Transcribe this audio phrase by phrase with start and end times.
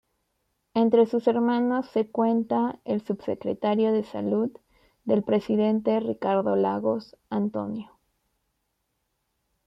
[0.73, 4.49] Entre sus hermanos se cuenta el subsecretario de Salud
[5.05, 7.91] del presidente Ricardo Lagos, Antonio.